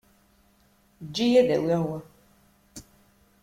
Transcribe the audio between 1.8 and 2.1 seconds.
wa.